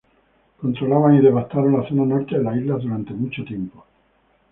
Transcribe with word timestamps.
Controlaban 0.59 1.13
y 1.17 1.21
devastaron 1.21 1.73
la 1.73 1.87
zona 1.87 2.05
norte 2.07 2.35
de 2.35 2.43
las 2.43 2.57
islas 2.57 2.81
durante 2.81 3.13
mucho 3.13 3.45
tiempo. 3.45 3.85